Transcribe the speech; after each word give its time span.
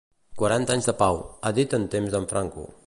«Quaranta 0.39 0.73
anys 0.77 0.89
de 0.91 0.95
pau», 1.03 1.21
era 1.37 1.53
dit 1.59 1.77
en 1.79 1.87
temps 1.97 2.17
d'en 2.17 2.29
Franco. 2.35 2.71